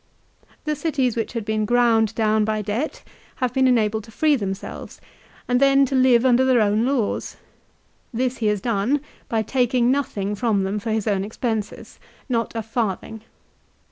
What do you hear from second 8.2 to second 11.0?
he has done by taking nothing from them for